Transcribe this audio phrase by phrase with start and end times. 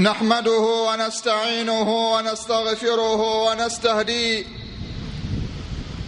[0.00, 4.44] نحمده ونستعينه ونستغفره ونستهديه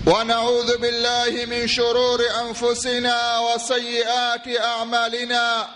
[0.06, 5.68] ونعوذ بالله من شرور أنفسنا وسيئات أعمالنا.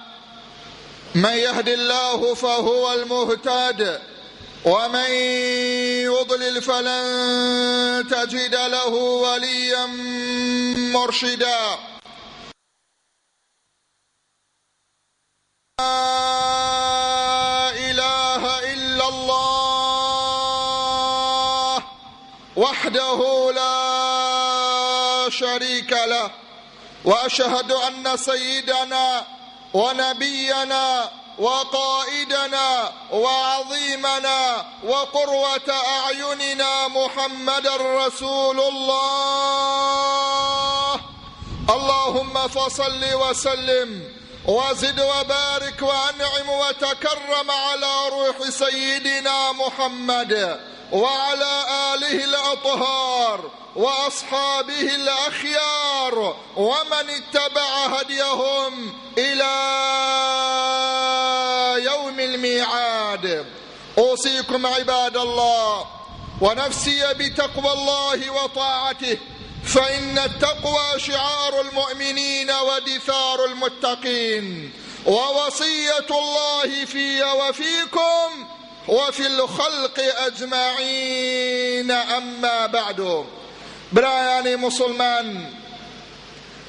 [1.14, 4.00] من يهد الله فهو المهتد
[4.65, 5.11] ومن
[6.07, 9.87] يضلل فلن تجد له وليا
[10.95, 11.79] مرشدا.
[22.74, 26.30] وحده لا شريك له
[27.05, 29.27] وأشهد أن سيدنا
[29.74, 39.15] ونبينا وقائدنا وعظيمنا وقروة أعيننا محمد رسول الله.
[41.70, 44.02] اللهم فصل وسلم
[44.47, 50.60] وزد وبارك وأنعم وتكرم على روح سيدنا محمد
[50.93, 59.55] وعلى آله الأطهار وأصحابه الأخيار ومن اتبع هديهم إلى
[61.85, 63.46] يوم الميعاد.
[63.99, 65.87] أوصيكم عباد الله
[66.41, 69.19] ونفسي بتقوى الله وطاعته.
[69.75, 74.72] فإن التقوى شعار المؤمنين ودثار المتقين
[75.06, 78.49] ووصية الله في وفيكم
[78.89, 81.91] وفي الخلق أجمعين.
[81.91, 83.25] أما بعد
[83.93, 85.47] برایانی مسلمان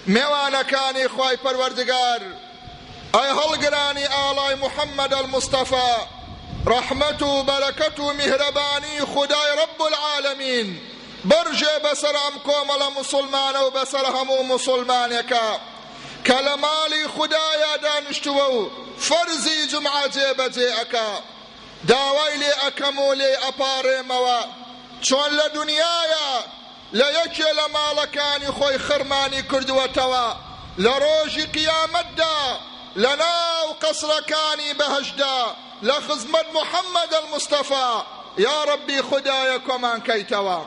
[0.08, 2.22] میوانەکانی خی پەروەردگار
[3.14, 5.94] ئەی هەڵگرانی ئاڵای محەممەد المستەفا
[6.66, 10.80] ڕەحمەت و بەرەکەت و میهرەبانی خدای ڕب العالمین
[11.30, 15.48] بەسەر ئەم کۆمەڵە مسلمانە و بەسەر هەموو مسلمانێکە
[16.26, 18.60] کە لە ماڵی خدایە دانیشتووە و
[19.08, 21.10] فەرزی جمعە جێبەجێ ئەکا
[21.90, 24.40] داوای لێ ئەەکەم و لێ ئەپارێمەوە
[25.06, 26.30] چۆن لە دنیاە
[27.00, 30.28] لە یەکێ لە ماڵەکانی خۆی خرمانی کردووەتەوە
[30.84, 32.38] لە ڕۆژی قیامەتدا
[33.04, 35.40] لە ناو قەسرەکانی بەهشدا
[35.88, 37.90] لە خزمەت محەممەد المستەفا
[38.46, 40.60] یا ڕبی خدایە کۆمان کەیتەوە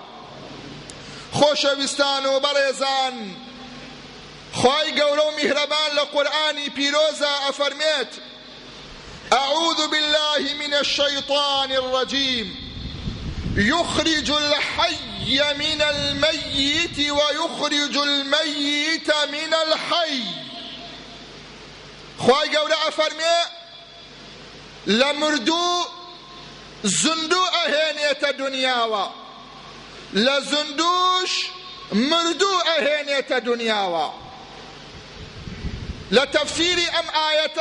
[1.32, 3.14] خۆشەویستان و بەڕێزان
[4.60, 8.12] خی گەورە و میهرەبان لە قورآانی پیرۆزە ئەفەرمێت.
[9.32, 12.56] أعوذ بالله من الشيطان الرجيم.
[13.56, 20.22] يخرج الحي من الميت ويخرج الميت من الحي.
[22.18, 23.36] خواهي قولة أفرمي
[24.86, 25.84] لمردو
[26.84, 28.30] زندو أهينية
[30.12, 31.46] لزندوش
[31.92, 34.10] مردو أهينية دنياوا
[36.10, 37.54] لتفسير أم آية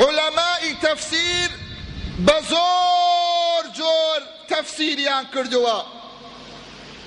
[0.00, 1.50] علماء تفسير
[2.18, 5.82] بزور جور تفسيريان كردوا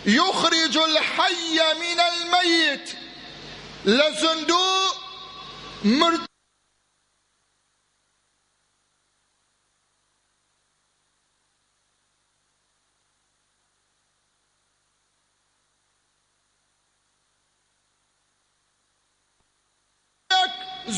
[0.06, 2.90] يخرج الحي من الميت
[3.86, 4.60] لزندو
[5.84, 6.20] مرد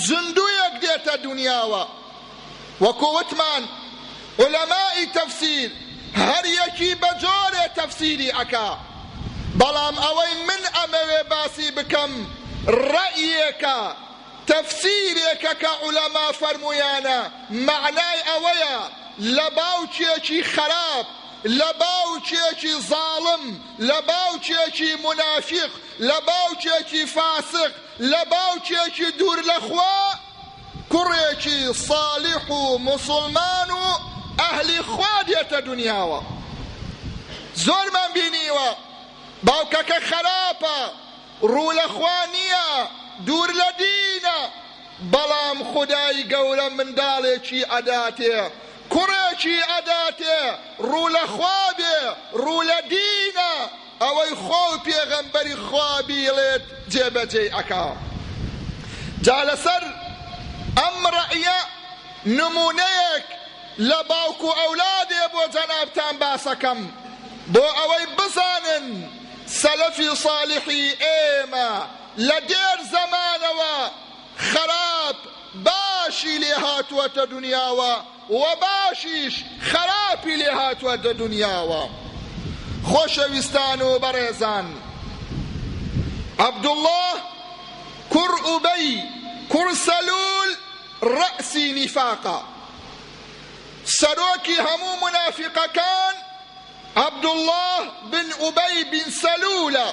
[0.08, 1.84] زندویەک دێتە دنیاوە
[2.84, 3.64] وەکو وتمان
[4.44, 5.70] علەمای تەفسیر
[6.26, 8.70] هەر یەکی بە جۆرێ تەفسیری ئەکا
[9.60, 10.62] بەڵام ئەوەی من
[11.78, 12.12] بکەم
[12.92, 13.80] ڕەئیەکە
[14.50, 17.20] تەفسیرێکە کە عولەما فەرمویانە
[17.68, 18.78] معنای ئەوەیە
[19.36, 21.08] لە باوکێکی خراپ
[21.48, 23.44] لە باوکێکی زاڵم
[23.80, 30.00] لە باوکێکی منافق لە باوکێکی فاسق لە باوکێکی دوور لەخوا
[30.92, 33.86] کوڕێکی صالح و مسلمان و
[34.40, 36.22] ئەهلی خوا دێتە دنیاوە.
[37.66, 38.70] زۆرمان بینیوە
[39.48, 40.80] باوکەکە خراپە
[41.52, 42.68] ڕوو لە خوا نییە
[43.26, 44.40] دوور لە دینە
[45.14, 48.40] بەڵام خدای گەورە منداڵێکی ئەداتێ.
[48.94, 50.40] کوڕێکی ئەداتێ
[50.90, 51.98] ڕوو لە خوا بێ
[52.44, 53.54] ڕوو لە دینە.
[54.04, 57.88] ئەوەی خۆ پێغەمبەری خوا بیڵێت جێبەجێ ئەکا.
[59.26, 59.84] جا لەسەر
[60.80, 61.60] ئەم ڕەعیە
[62.38, 63.26] نمونەیەک
[63.90, 66.80] لە باوکو ئەولادێ بۆ جەنابتان باسەکەم.
[67.54, 68.88] بۆ ئەوەی بزانن
[69.62, 71.72] سەلەفی صالحی ئێمە
[72.28, 73.76] لە دێر زەمانەوە
[74.50, 74.97] خراپ
[76.18, 77.94] باشی لێ هاتووەتە دنیاوە
[78.30, 81.84] و باشیش خراپی لێ هاتووەتە دنیاوە
[82.90, 84.00] خۆشەویستان و.
[84.04, 84.68] بەڕێزان
[86.44, 87.18] عەبدوڵڵاه
[88.14, 89.04] کوڕ ئوبەی
[89.52, 90.52] کوڕ سەلول
[91.18, 92.40] ڕەسی نیفاقە
[94.00, 96.16] سەرۆکی هەموو منافقەکان
[97.36, 97.80] الله
[98.12, 99.90] بن أبي بن سلولة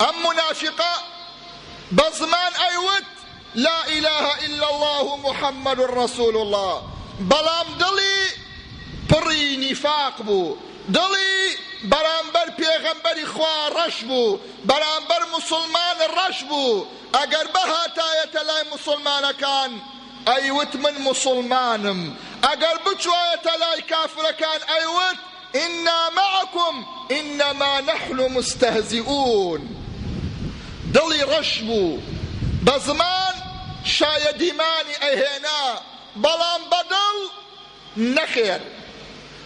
[0.00, 0.92] أم منافقة
[1.92, 3.21] بزمان أيوت
[3.54, 6.82] لا إله إلا الله محمد رسول الله.
[7.20, 8.28] بەڵام دڵی
[9.10, 10.56] پڕی نیفاق بوو.
[10.88, 11.56] دڵی
[11.90, 14.38] بەرامبەر پێغەمبەری خوا ڕەش بوو
[14.68, 19.70] بەرامبەر مسلمان ڕەش بوو ئەگەر بەهاتایەتە لای مسلمانەکان
[20.26, 22.16] ئەیوت من مسلمانم.
[22.42, 25.18] ئەگەر بچوایەتە لای کافرەکان ئەیوت
[25.64, 26.74] إنا معكم
[27.10, 29.60] إنما نحن مستهزئون.
[30.94, 32.00] دڵی ڕەش بوو
[33.82, 35.80] بە زمان شایەدیمانی ئەهێنا
[36.22, 37.16] بەڵام بەدڵ
[37.96, 38.60] نەخێر.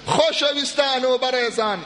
[0.07, 1.81] خۆشەویستان و بەڕێزان.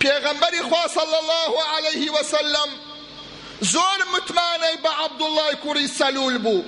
[0.00, 2.70] پێغەمبەری خوا صلی الله عليه وسلم
[3.60, 6.64] زۆر متمانەی بە عەبدوڵای کوڕی سەلول بوو.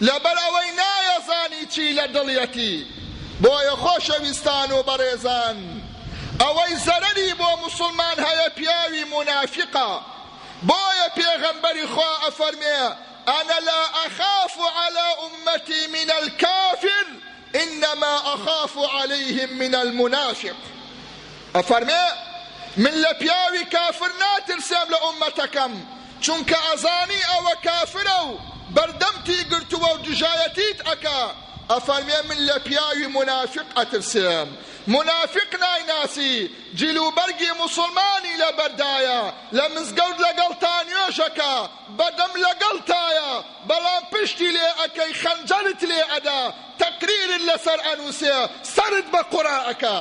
[0.00, 2.86] لەبەر ئەوەی نایەزانی چی لە دڵیەتی.
[3.42, 5.56] بۆیە خۆشەویستان و بەڕێزان.
[6.42, 9.90] ئەوەی زەرەری بۆ مسلمان هەیە پیاوی منافقە.
[10.68, 17.06] بۆیە پێغەمبەری خوا ئەفەرمێ أنا لا أخاف على أمتي من الكافر
[17.54, 20.56] إنما أخاف عليهم من المنافق.
[21.56, 22.04] أفرمي
[22.76, 25.72] من لە پیاوی کافر ناترسێم لە ئومەتەکەم
[26.24, 28.38] چونکە ئەزانی ئەوە کافرە و
[28.74, 29.44] بەردەمتی
[31.72, 34.48] ئەفەرمێ من پیاوی منافق ئەترسێم
[34.86, 35.52] منافق
[36.80, 39.22] جلوبەرگی مسلمانی لە بەردایە
[39.56, 41.54] لە مزگەوت لەگەڵ تانیۆشەکە
[41.98, 43.32] بەدەم لەگەڵ تایە
[43.68, 46.40] بەڵام پشتی لێ ئەەکەی خەنجەرت لێ ئەدا
[46.80, 48.36] تەقریرت لەسەر ئەنووسێ
[48.74, 49.98] سرت بە قوڕائەکە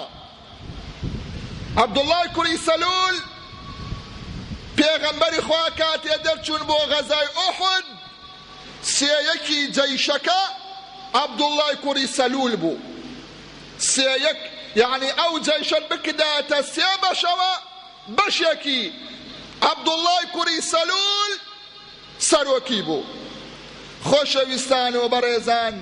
[1.83, 3.18] عبدوڵای کوڕی سەلول
[4.77, 7.85] پێغەمبەری خوا کاتێ دەرچوون بۆ غەزای ئوحد
[8.95, 10.41] سێیەکی جەیشەکە
[11.13, 12.79] عبدوڵای کوڕی سەلول بوو
[13.79, 14.39] سێیەک
[14.75, 17.53] یعنی ئەو جەیشەت بکداتە سێ بەشەوە
[18.17, 18.81] بەشێکی
[19.69, 21.31] عبدوڵای کوڕی سەلول
[22.29, 23.03] سەرۆکی بوو
[24.09, 25.75] خۆشەویستان و بەڕێزان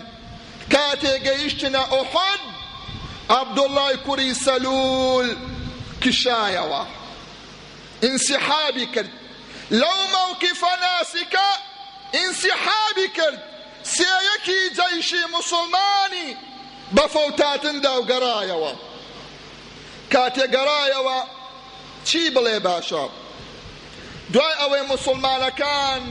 [0.73, 2.41] کاتێ گەیشتنە ئوحد
[3.39, 5.27] عبدوڵای کوڕی سەلول
[6.03, 6.83] کشایەوە
[8.09, 9.11] انسحابی کرد
[9.81, 11.49] لەو موقفە ناسیکە
[12.13, 13.48] انسحابی کرد
[13.83, 16.37] سێیەکی جەیشی مسلمانی
[16.95, 18.73] بە فەوتاتندا و گەڕایەوە
[20.13, 21.19] کاتێ گەڕایەوە
[22.07, 23.05] چی بڵێ باشە
[24.33, 26.03] دوای ئەوەی مسلمانەکان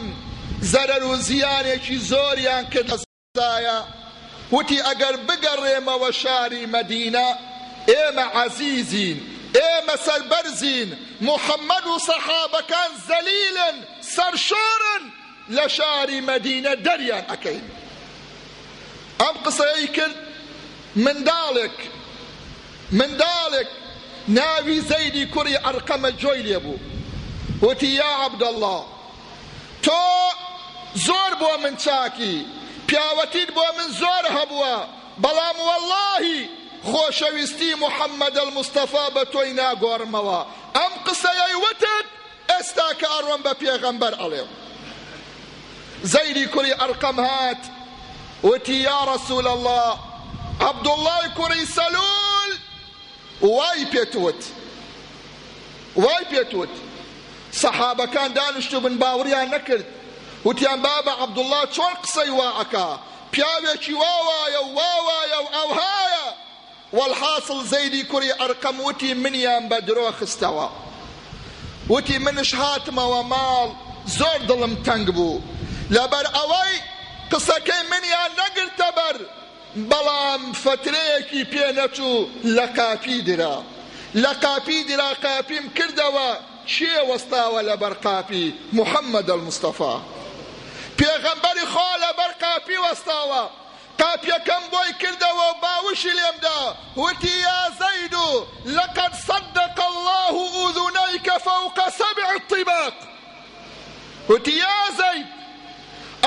[0.72, 3.78] زەرەر و زیانێکی زۆریان کردایە
[4.52, 7.28] وتی ئەگەر بگەڕێمەوە شاری مەدینە
[7.90, 9.18] ئێمە عەزیزین
[9.58, 10.88] ئێمە سەربەرزین
[11.28, 13.76] محەممەد و سەحابەکان زەلیلن
[14.14, 15.04] سەرشۆرن
[15.56, 17.66] لە شاری مەدینە دەریان ئەەکەین.
[19.20, 20.16] ئەم قسەی کرد
[21.04, 21.78] منداڵێک
[22.98, 23.70] منداڵێک
[24.28, 26.78] ناوی زەیدی کوڕی ئەرقەمە جۆی لێبوو
[27.62, 28.78] وتی یا عەبدەڵڵا
[29.84, 30.02] تۆ
[31.06, 32.36] زۆر بۆ من چاکی
[32.88, 34.76] پیاوەتیت بۆ من زۆر هەبووە.
[35.22, 36.40] بەڵام وەڵڵاهی
[36.90, 40.40] خۆشەویستی محەممەد المستەفا بە تۆی ناگۆڕمەوە.
[40.76, 42.06] ئەم قسەیەی وتت
[42.50, 44.48] ئێستا کە ئەڕۆم بە پێغەمبەر ئەڵێم.
[46.04, 47.62] زەیری کوڕی ئەرقەم هات.
[48.44, 50.08] وتی یا رسول الله.
[50.60, 52.50] عەبدوڵڵای کوڕی سەلول
[53.42, 54.40] وای پێتوت
[55.96, 56.74] وای پێتوت
[57.60, 59.86] سەحابەکان دانیشتو بن باوریان نەکرد
[60.44, 62.88] وتیان بابە عەبدوڵڵا چۆن قسەی وا ئەکا
[63.32, 66.26] پیاوێکی واوایە و واوایە و ئەوهایە
[66.92, 70.68] والحاصل زەیدی کوڕی ئەرقەم وتی منیان بە درۆ خستەوە
[71.90, 73.68] وتی منش هاتمەوە ماڵ
[74.18, 75.42] زۆر دڵم تەنگ بوو
[75.96, 76.74] لەبەر ئەوەی
[77.32, 79.16] قسەکەی منیان نەگرتە بەر
[80.62, 83.56] فترەیەکی پێ نەچوو لە قاپی درا.
[84.14, 84.32] لە
[84.88, 86.28] درا قاپیم کردەوە
[86.72, 88.46] چێ وەستاوە لە بەر قاپی؟
[88.78, 89.96] محەممەد المستەفا
[90.98, 93.44] پێغەمبەری خوا لە بەر قاپی وەستاوە
[94.00, 96.60] قاپیەکەم بۆی کردەوە و باوشی لێمدا
[97.02, 98.14] وتی یا زەید
[98.78, 102.94] لقد صدق الله أذنيك فوق سبع الطباق.
[104.28, 105.37] وتی یا زەید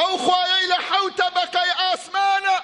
[0.01, 2.57] ئەو خوایەی لە حەوت تەبەقەی ئاسمانە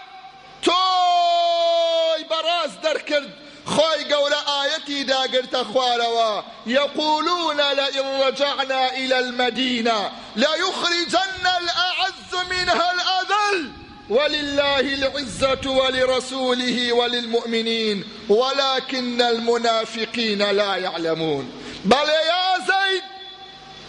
[0.65, 3.29] تۆی بەڕاز دەرکرد
[3.73, 6.43] خۆی گەورە ئاەتی داگرتە خوارەوە.
[6.67, 10.11] يقولون لئن رجعنا إلى المدينة.
[10.35, 13.71] ليخرجن الأعز منها الأذل.
[14.09, 18.03] ولله العزة ولرسوله وللمؤمنين.
[18.29, 21.51] ولكن المنافقين لا يعلمون.
[21.85, 23.03] بل يا زيد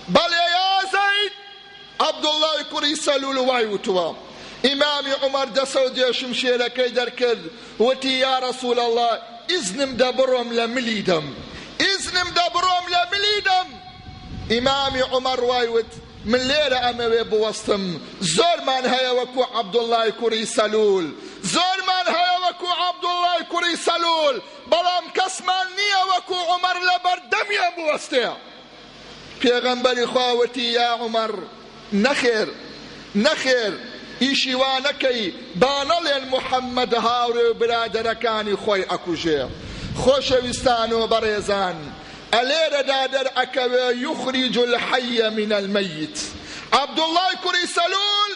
[0.08, 0.47] بل يا
[1.98, 4.14] زيد عبد الله كري سلول وايوتوا
[4.64, 7.50] ئیمامی عمەر دەسە و دێشم شێرەکەی دەرکرد
[7.80, 11.24] وتی یا رسول الله ئیزنم دە بڕۆم لە ملی دەم
[11.78, 13.68] ئیزنم دە بڕۆم لە ملی دەم
[14.50, 15.92] ئیمامی عمەر وایوت
[16.24, 17.84] من لێرە ئەمەوێ بوەستم
[18.20, 21.06] زۆرمان هەیە وەکو عەبدوڵای کوڕی سەلول
[21.54, 24.36] زۆرمان هەیە وەکو عەبدوڵای کوڕی سەلول
[24.70, 28.34] بەڵام کەسمان نییە وەکو عمەر لە بەردەمیە بوەستەیە
[29.42, 31.32] پێغەمبەری خواوەتی یا عمەر
[31.92, 32.48] نەخێر
[33.16, 33.72] نەخێر
[34.20, 39.42] ئیشی وا نەکەی با نەڵێن محەممەد هاورێ و برادەرەکانی خۆی ئەکوژێ
[40.02, 41.78] خۆشەویستان و بەڕێزان.
[42.34, 46.18] ئەلێرەدا دەرئەکەوێ یخریج الحەیە من المەیت.
[46.78, 48.32] عەبدوڵڵای کوڕی سەلول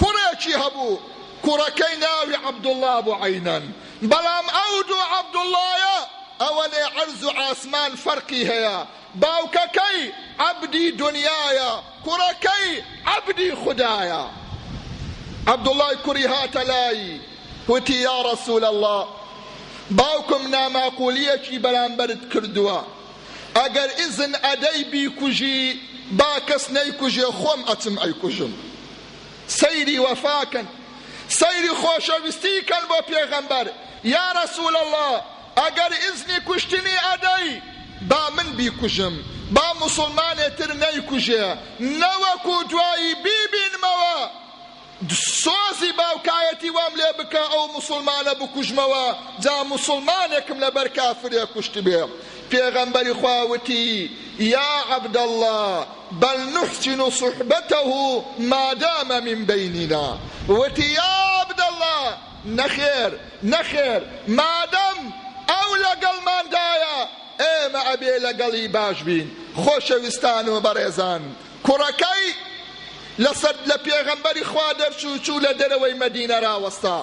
[0.00, 1.00] کوڕێکی هەبوو.
[1.44, 3.64] کوڕەکەی ناوی عەبدوڵڵا بوو عەینەن
[4.10, 5.96] بەڵام ئەو دوو عەبدوڵڵایە
[6.42, 8.78] ئەوەنێ عەرز و ئاسمان فەرقی هەیە.
[9.22, 10.00] باوکەکەی
[10.46, 11.72] عەبدی دنیایە
[12.04, 12.70] کوڕەکەی
[13.12, 14.24] عەبدی خودایە
[15.50, 17.20] عەبدوڵڵای کوڕی هاتە لای
[17.68, 19.06] وتی یا ڕەسوول الله
[19.90, 22.80] باوکم ناماقولیەکی بەرامبەرت کردووە.
[23.58, 25.80] ئەگەر ئیزن ئەدەی بیکوژی
[26.18, 28.52] با کەس نەیکوژێ خۆم ئەچم ئەیکوژم.
[29.60, 30.66] سەیری وەفاکەن.
[31.40, 33.66] سەیری خۆشەویستیکەن بۆ پێغەمبەر.
[34.04, 35.12] یا ڕەسوول الله
[35.60, 37.48] ئەگەر ئیزنی کوشتنی ئەدەی
[38.10, 39.14] با من بیکوژم
[39.56, 41.46] با مسلمانێتر نەیکوژێ
[42.00, 44.18] نەوەکو دوایی بیبینمەوە
[45.42, 49.06] سۆزی باوکایەتی وام لێ بکە ئەو مسلمانە بکوژمەوە
[49.44, 52.02] جا مسلمانێکم لەبەر کافرێ کوشت بێ
[52.50, 54.70] پێغەمبەری خواوتی یا
[55.16, 60.18] الله بل نحسن صحبته ما دام من بيننا.
[60.48, 64.02] وتي يا عبد الله نخير نخير.
[64.28, 65.12] ما دام
[65.50, 67.08] أو لقل من دايا
[67.42, 69.26] ئێمە ئەبێ لەگەڵی باش بین
[69.62, 71.22] خۆشەویستان و بەڕێزان
[71.66, 72.26] کوڕەکەی
[73.24, 76.98] لەسەر لە پێغەمبەری خوا دەرچوو چوو لە دەرەوەی مەدینە ڕاوەستا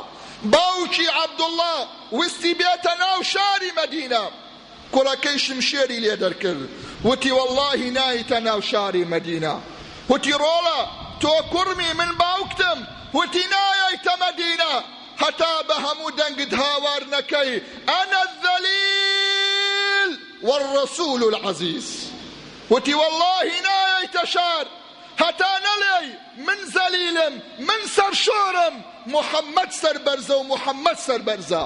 [0.54, 1.75] باوکی عەبدوڵڵا
[2.18, 4.24] وستی بێتە ناو شاری مەدینە
[4.94, 6.62] کوڕەکەی شمشێری لێ دەرکرد
[7.08, 9.56] وتی واللهی نایتە ناو شاری مەدینە
[10.12, 10.80] وتی ڕۆڵە
[11.22, 12.77] تۆ کوڕمی من باوکتم
[13.18, 14.74] وتی نایەیتە مەدینە
[15.24, 17.51] هەتا بە هەموو دەنگت هاوار نەکەی
[17.89, 18.95] ئەنە الذەلیل
[20.46, 22.12] والرسول العزیز
[22.72, 24.66] وتی والله نایەیتە شار
[25.24, 26.08] هەتا نەڵێی
[26.48, 28.75] من زەلیلم من سەرشۆرم
[29.16, 31.64] محەممەد سەربەرزە و محەممەد سەربەرزە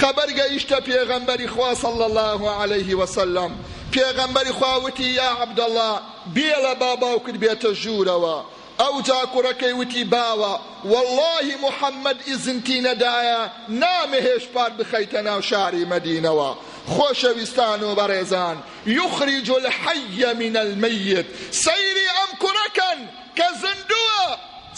[0.00, 3.50] خبر گەیشتە پێغەمبەری خوا صلی الله عليه وسلم.
[3.92, 5.92] پێغەمبەری خواوتی یا عەبدەڵڵا
[6.34, 8.36] بێ لە باباوکت بێتە ژوورەوە
[8.80, 10.52] ئەو جا کوڕەکەی وتی باوە
[10.92, 13.42] واللهی محەممەد ئیزنتی نەدایە
[13.82, 16.50] نامە هێشپار بخەیتە ناو شاری مەدینەوە
[16.94, 18.56] خۆشەویستان و بەڕێزان
[18.86, 21.26] یخریج الحی من المەیت
[21.64, 22.98] سەیری ئەم کوڕەکەن
[23.38, 24.22] کە زندووە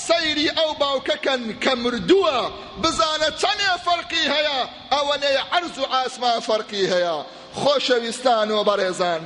[0.08, 2.38] سەیری ئەو باوکەکەن کە مردووە
[2.82, 4.58] بزانە چەندێ فەرقی هەیە
[4.92, 7.16] ئەوەنەی عەرز و ئاسمان فەرقی هەیە
[7.60, 9.22] خۆشەویستان و بەڕێزان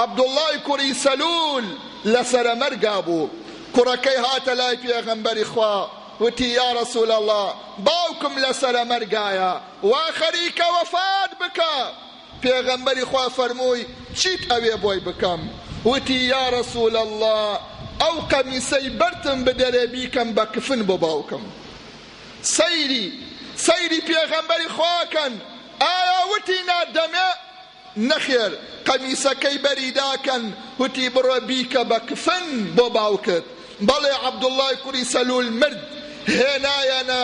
[0.00, 1.66] عەبدوڵڵای کوڕی سەلول
[2.12, 3.30] لەسرە مەرگا بوو
[3.74, 5.76] کوڕەکەی هاتە لای پێغەمبەری خوا.
[6.20, 9.52] وتی رسول الله باوکم لەسرە مەرگایە
[9.82, 11.74] وا خەریکە وەفات بکە
[12.42, 13.86] پێغەمبەری خوا فەرمووی
[14.18, 15.40] چیت ئەوێ بۆی بکەم؟
[15.90, 17.58] وتی یا رسول الله
[18.02, 21.44] ئەو قەمیسەی بەرتم بدەرێ بیکەم بە کفن بۆ باوکم.
[22.56, 23.06] سەیری
[23.66, 25.32] سەیری پێغەمبەری خواکەن.
[25.84, 27.30] ئایا وتی نادەمێ؟
[28.10, 28.52] نەخێر
[28.86, 30.44] قەمیسەکەی بەریداکەن
[30.80, 33.44] وتی بڕۆ بیکە بە کفن بۆ باوکت.
[33.88, 35.80] بەڵێ عەبدوڵڵای کوڕی سەلول مرد
[36.38, 37.22] هێنایەنە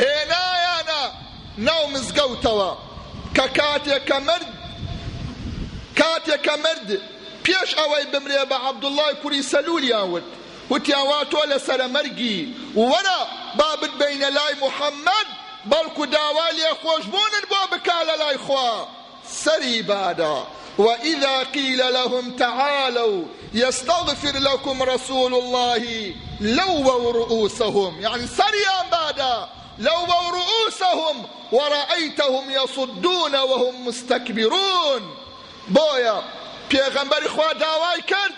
[0.00, 1.02] هێنایەنە
[1.66, 2.70] ناو مزگەوتەوە.
[3.36, 4.48] کە کاتێکە مرد
[6.00, 6.88] کاتێکە مرد.
[7.44, 10.26] پێش ئەوەی بمرێ بە عەبدوڵڵای کوڕی سەلولیان وت
[10.70, 12.38] وتیاوا تۆ لە سەرەمەرگی
[12.90, 13.20] وەرە
[13.58, 15.28] با بتبینە لای محەممەد
[15.70, 18.86] بەڵکو داوا لێ خۆشبوونن بۆ بکا لە لای خوا.
[19.44, 20.46] سەری بادا
[20.78, 31.26] وإذا قيل لهم تعالوا يستغفر لكم رسول الله لووا رؤوسهم يعني سريان بادا لووا رؤوسهم
[31.52, 35.02] ورأيتهم يصدون وهم مستكبرون.
[35.68, 36.22] بويا
[36.70, 38.34] پێغەمبەری خوا داوای کرد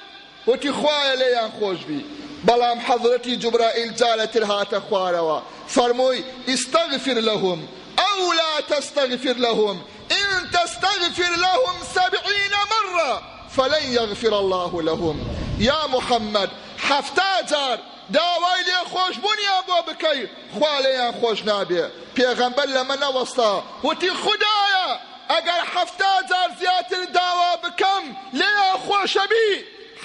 [0.47, 2.02] وتی خوایە لێیان خۆشبی
[2.47, 5.38] بەڵام حەضرەتی جوبرائیل جارەتر هاتە خوارەوە.
[5.75, 7.61] فەرمووی ئیستەغفر لەهم
[8.00, 9.76] ئەو لا تستغفر لهم
[10.11, 13.23] إن تستغفر لهم سبعين مرة.
[13.56, 15.16] فلن يغفر الله لهم.
[15.59, 17.78] يا محمد حفتا جار
[18.11, 20.21] داوای لێ خۆشببوونیان بۆ بکەی؟
[20.54, 21.85] خوا لێیان خۆش نابێ.
[22.16, 23.52] پێغەمبەر لە منە وەستا
[23.85, 24.88] وتی خدایە
[25.32, 28.04] ئەگەر حەفتا جار زیاتر داوا بکەم
[28.40, 29.52] لێیان خۆشەبی.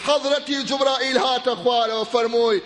[0.06, 2.62] حەضرەتی جوبرائیل هاتە خوارەوە فەرمووی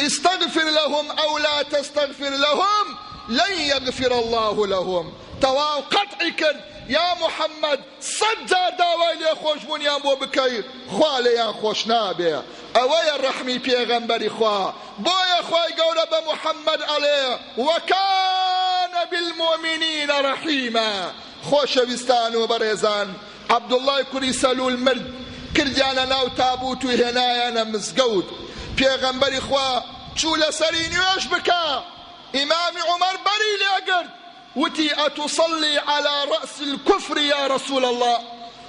[0.00, 2.86] استغفر لهم أو لا تستغفر لهم
[3.28, 5.12] لن يغفر الله لهم.
[5.42, 6.69] تواو قطعي کرد.
[6.96, 7.80] یا محەممەد
[8.18, 12.34] سەد جار داوای لێ خۆشببوونیان بۆ بکەیت خوا لێیان خۆش نابێ.
[12.76, 14.58] ئەوەیە ڕەحمی پێغەمبەری خوا.
[15.04, 17.22] بۆیە خۆی گەورە بە محەممەد ئەڵێ
[17.66, 20.90] وەکانە بالمؤمنینە ڕەحیمە
[21.48, 23.08] خۆشەویستان و بەڕێزان
[23.52, 25.04] عەبدوڵای کوری سەلول مرد
[25.56, 28.28] کردیانە ناو تابوت و هێنایانە مزگەوت.
[28.78, 29.70] پێغەمبەری خوا
[30.18, 31.64] چوو لەسەری نوێش بکە.
[32.36, 34.19] ئیمامی عومەر بەری لێگرت
[34.56, 38.18] وتي أتصلي على رأس الكفر يا رسول الله.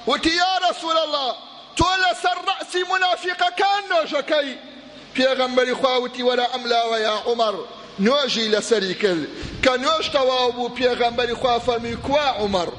[0.08, 1.36] وتي يا رسول الله
[1.78, 4.58] تولى سر رأس منافق كان نوشكي
[5.16, 7.56] پێغەمبەری خواوتی وەرە ئەملاوە یا عمر
[9.64, 12.70] کە نوێش تەواو بوو پێغەمبەری خوا فەرمی کوا عمر.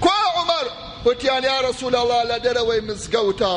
[0.00, 0.66] کوا عمر.
[1.06, 3.54] وتیان یا رسول الله لە دەرەوەی مزگەوتە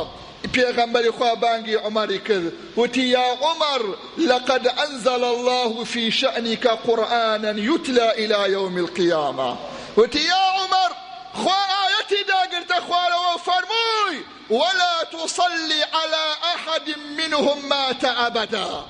[0.47, 2.53] پێغەمبەری خوا بانگی عمەری کرد.
[2.77, 9.57] وتی یا عمر لقد أنزل الله في شأنك قرآنا يتلى إلى يوم القيامة
[9.97, 10.91] وتی یا عمر
[11.33, 18.85] خوا آيتي داقرت خوارا وفرموي ولا تصلي على أحد منهم مات أبدا.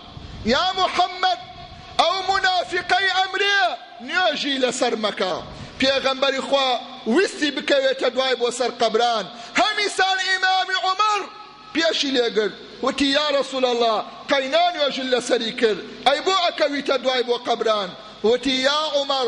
[0.45, 1.39] يا محمد
[1.99, 5.43] أو منافقي أمري نيجي لسرمكا
[5.81, 6.67] پێغەمبەری خوا
[7.15, 9.25] ویستی بکەوێتە دوای بۆ سەر قەبران.
[9.61, 11.21] هەمیسان ئیمامی عمر
[11.75, 13.97] پێشی لێگرت وتی یا رسول الله
[14.31, 15.79] قەینان وێژن لەسەری کرد.
[16.07, 17.89] ئەی بۆ ئەکەویتە دوای بۆ قەبران.
[18.23, 19.27] وتی یا عمر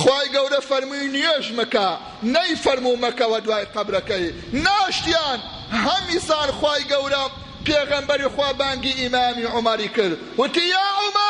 [0.00, 1.88] خی گەورە فەرمووی نوێژ مەکە.
[2.34, 4.26] نەی فەرموو مەکەوە دوای قەبرەکەی.
[4.66, 5.40] ناشتیان
[5.86, 7.24] هەمیسان خی گەورە
[7.66, 10.18] پێغەمبەری خوا بانگی ئیمامی عمەری کرد.
[10.38, 11.27] وتی یا عمر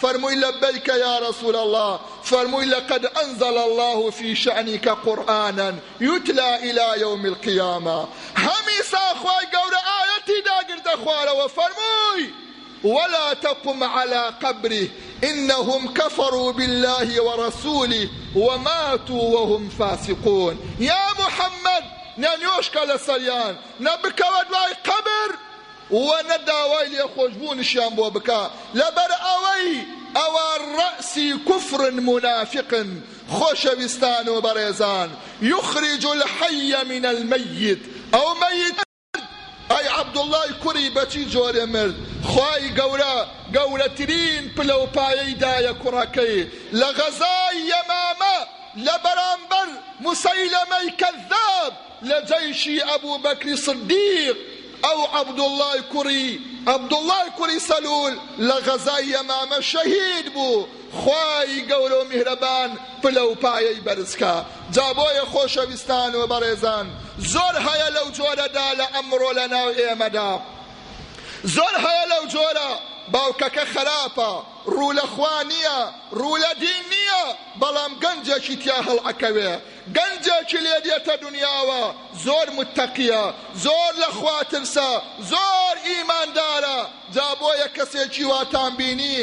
[0.00, 2.00] فرموي لبيك يا رسول الله.
[2.24, 8.08] فرموي لقد أنزل الله في شأنك قرآنا يتلى إلى يوم القيامة.
[8.36, 12.30] همي ساخواي قول آياتي داقر دخوار وفرموي
[12.84, 14.88] ولا تقم على قبره.
[15.24, 20.76] إنهم كفروا بالله ورسوله وماتوا وهم فاسقون.
[20.80, 21.84] يا محمد
[22.16, 25.45] نانيوشك لسريان نبك ودواي قبر.
[25.90, 28.42] و نەداوای لێ خۆشببوونشیان بۆ بکە
[28.80, 29.70] لەبەر ئەوەی
[30.18, 32.88] ئەوە ڕەسی کوفر منافقن
[33.36, 35.08] خۆشەویستان و بەڕێزان.
[35.42, 37.82] یخرج الحي من الميت
[38.14, 38.78] ئەو مەیت
[39.70, 41.96] ئەی عەبدوڵای کوڕی بەچی جۆرێ مرد.
[42.30, 43.16] خوای گەورە
[43.54, 46.38] گەورەترین پلەپایەی دایە کوڕەکەی.
[46.80, 48.36] لە غەزای یەمامە
[48.86, 49.68] لە بەرامبەر
[50.06, 51.72] مسەیلەمەی کەذاب
[52.08, 54.36] لە جەیشی ئەبوو بەکری صدیق
[54.84, 56.28] ئەو عەبدوڵای کوڕی
[56.72, 58.14] عەبدوڵای کوڕی سەلول
[58.48, 60.66] لە غەزای یەمامە شەهید بوو.
[61.00, 62.70] خوای گەورە و میهرەبان
[63.02, 64.34] پلە و پایەی بەرزکە.
[64.74, 66.86] جا بۆیە خۆشەویستان و بەڕێزان.
[67.32, 70.32] زۆر هەیە لەو جۆرەدا لە ئەمڕۆ لە ناو ئێمەدا.
[71.54, 72.70] زۆر هەیە لەو جۆرە
[73.12, 74.32] باوکەکە خراپە
[74.74, 75.78] ڕوو لە خوا نییە
[76.18, 77.22] ڕوو لە دین نییە
[77.60, 79.52] بەڵام گەنجێکی تیا هەڵعەکەوێ
[79.96, 81.82] گەنجێکی لێ دێتە دنیاوە
[82.24, 83.24] زۆر متتەقیە
[83.64, 84.90] زۆر لە خوا ترسە
[85.32, 86.78] زۆر ئیماندارە.
[87.14, 89.16] جا بۆیە کەسێکی واتان بینی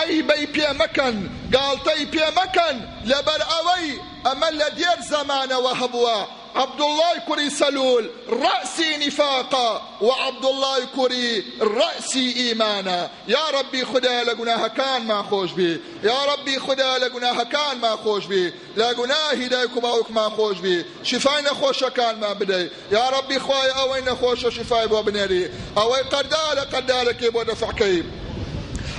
[0.00, 1.16] عیبەی پێ مەکەن
[1.54, 2.76] گاڵتەی پێ مەکەن
[3.10, 3.88] لەبەر ئەوەی
[4.26, 6.18] ئەمە لە دێر زەمانەوە هەبووە.
[6.56, 13.10] عبد الله كري سلول رأسي نفاقا وعبد الله كري رأسي إيمانا.
[13.28, 15.80] يا ربي خدا لقناها كان ما خوش بي.
[16.02, 18.54] يا ربي خدا لقناها كان ما خوش بي.
[18.76, 20.84] لقناه هدايك باوك ما خوش بي.
[21.02, 22.70] شفاينا خوش كان ما بدي.
[22.92, 28.26] يا ربي خواي اوين خوش شفاي بو بنيري أوي قدالة قدالة كيبو دفع كيب.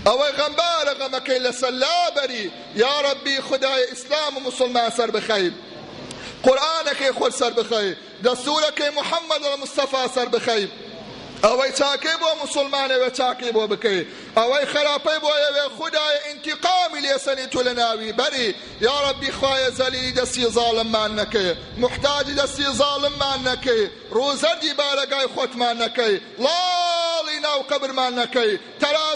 [0.08, 5.54] غەمبارە غەمەکەی لە سەلابەری یا ڕەبی خدای ئیسلام و مسلمان سەر بخەیب
[6.46, 7.90] قورآنەکەی خۆر سەر بخەی
[8.26, 10.66] دەستورەکەی محەممەد مستەفا سەر بخەی.
[11.46, 14.02] ئەوەی چاکەی بۆ مسلمانەوە چاکەی بۆ بکەی.
[14.38, 18.50] ئەوەی خراپەی بۆ ئەوێ خدای انتقامی لێسەنی تو لە ناوی بەری.
[18.86, 21.50] یا ڕەبی خوایە زەلیلی دەستی زاڵممان نەکەی.
[21.84, 23.84] محتاجی دەستی زاڵممان نەکەی.
[24.16, 26.16] ڕووزەردی بارەگای خۆتمان نەکەی.
[26.46, 28.52] لاڵی ناو قەبرمان نەکەی.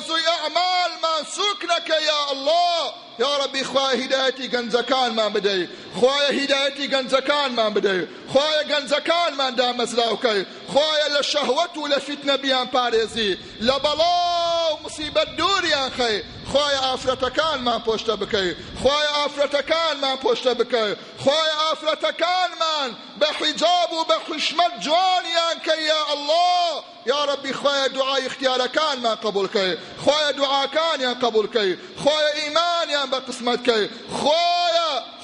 [0.02, 2.94] تەرازوی ئەعمالمان سوک نەکەی یا الله.
[3.20, 5.68] یا ربی خوای هدایەتی گەنجەکانمان بدەی
[6.00, 13.38] خوایە هدایەتی گەنجەکانمان بدەی خوایە گەنجەکانمان دامەزراوکەی خوایە لە شەهوەت و لە فیتنە بیان پارێزی
[13.68, 14.41] لە بەڵاو
[14.86, 16.18] مصیبەت دووریان خەی
[16.52, 18.50] خوای ئافرەتەکانمان پۆشتە بکەی
[18.82, 20.92] خوای ئافرەتەکانمان پۆشتە بکەی
[21.24, 22.90] خوای ئافرەتەکانمان
[23.20, 26.84] بە حیجاب و بە خوشمەت جوانیان کە یا الله.
[27.06, 33.62] یا ربی خوای دوعای اختیارەکانمان قبول کەی خوای دوعاکانیان قبول کەی خوای ئیمانیان بە قسمەت
[33.68, 33.90] کەی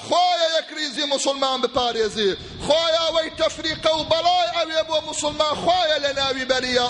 [0.08, 5.54] خوایە خوایا یکریزی مسلمان بپارێزی خوایا ئەوەی تەفریقە و بەڵای ئەوێ بۆ مسلمان.
[5.54, 6.44] خوایا لە ناوی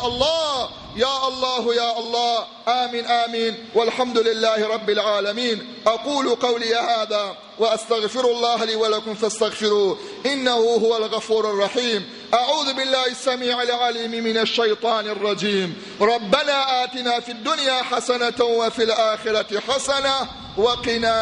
[0.04, 2.46] الله يا الله يا الله.
[2.68, 3.56] آمين آمين.
[3.74, 5.82] والحمد لله رب العالمين.
[5.86, 9.98] أقول قولي هذا وأستغفر الله لي ولكم فاستغفروه.
[10.26, 12.04] إنه هو الغفور الرحيم.
[12.34, 15.82] أعوذ بالله السميع العليم من الشيطان الرجيم.
[16.00, 20.28] ربنا آتنا في الدنيا حسنة وفي الآخرة حسنة
[20.58, 21.16] وقنا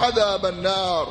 [0.00, 1.08] عذاب النار.